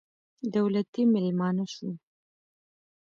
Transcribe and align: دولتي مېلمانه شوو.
دولتي 0.55 1.01
مېلمانه 1.13 1.65
شوو. 1.73 1.91